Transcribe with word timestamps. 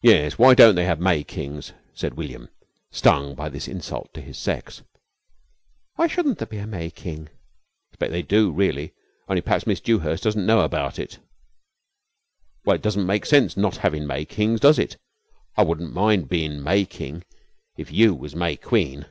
"Yes. 0.00 0.38
Why 0.38 0.54
don't 0.54 0.74
they 0.74 0.86
have 0.86 1.00
May 1.00 1.22
Kings?" 1.22 1.74
said 1.92 2.14
William, 2.14 2.48
stung 2.90 3.34
by 3.34 3.50
this 3.50 3.68
insult 3.68 4.14
to 4.14 4.22
his 4.22 4.38
sex. 4.38 4.80
"Why 5.96 6.06
shouldn't 6.06 6.38
there 6.38 6.46
be 6.46 6.56
a 6.56 6.66
May 6.66 6.88
King?" 6.90 7.28
"I 7.92 7.96
speck 7.96 8.08
they 8.10 8.22
do, 8.22 8.50
really, 8.52 8.94
only 9.28 9.42
p'raps 9.42 9.66
Miss 9.66 9.78
Dewhurst 9.82 10.22
doesn't 10.24 10.46
know 10.46 10.60
abut 10.62 10.98
it." 10.98 11.18
"Well, 12.64 12.76
it 12.76 12.80
doesn't 12.80 13.06
seem 13.06 13.22
sense 13.26 13.54
not 13.54 13.76
having 13.76 14.06
May 14.06 14.24
Kings, 14.24 14.60
does 14.60 14.78
it? 14.78 14.96
I 15.58 15.62
wun't 15.62 15.92
mind 15.92 16.30
bein' 16.30 16.62
May 16.64 16.86
King 16.86 17.22
if 17.76 17.92
you 17.92 18.14
was 18.14 18.34
May 18.34 18.56
Queen." 18.56 19.04